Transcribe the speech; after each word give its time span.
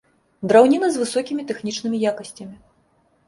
Драўніна 0.51 0.87
з 0.95 1.01
высокімі 1.01 1.45
тэхнічнымі 1.51 1.97
якасцямі. 2.13 2.55